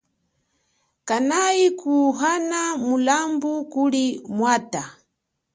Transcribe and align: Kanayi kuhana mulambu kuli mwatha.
Kanayi 1.07 1.67
kuhana 1.81 2.61
mulambu 2.85 3.51
kuli 3.71 4.03
mwatha. 4.35 4.83